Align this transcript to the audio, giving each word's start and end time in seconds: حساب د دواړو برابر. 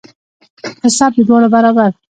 حساب 0.85 1.11
د 1.15 1.19
دواړو 1.27 1.47
برابر. 1.55 1.89